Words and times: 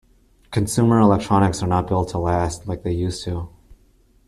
Consumer 0.49 0.97
electronics 0.99 1.61
are 1.61 1.67
not 1.67 1.85
built 1.85 2.09
to 2.09 2.17
last 2.17 2.67
like 2.67 2.81
they 2.81 2.91
used 2.91 3.23
to. 3.25 3.49